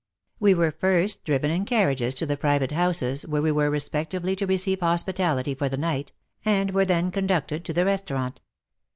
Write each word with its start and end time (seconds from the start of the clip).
We 0.39 0.55
were 0.55 0.71
first 0.71 1.23
driven 1.25 1.51
in 1.51 1.63
carriages 1.63 2.15
to 2.15 2.25
the 2.25 2.35
private 2.35 2.71
houses 2.71 3.21
where 3.27 3.43
we 3.43 3.51
were 3.51 3.69
respectively 3.69 4.35
to 4.37 4.47
receive 4.47 4.79
hospitality 4.79 5.53
for 5.53 5.69
the 5.69 5.77
night, 5.77 6.11
and 6.43 6.71
were 6.71 6.85
then 6.85 7.11
conducted 7.11 7.63
to 7.65 7.71
the 7.73 7.85
restaurant. 7.85 8.41